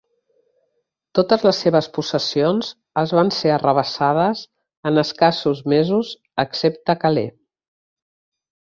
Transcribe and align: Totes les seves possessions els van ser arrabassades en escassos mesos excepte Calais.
Totes 1.19 1.43
les 1.47 1.59
seves 1.65 1.89
possessions 1.97 2.71
els 3.03 3.13
van 3.19 3.31
ser 3.41 3.53
arrabassades 3.59 4.43
en 4.93 5.01
escassos 5.05 5.65
mesos 5.77 6.19
excepte 6.49 7.01
Calais. 7.07 7.35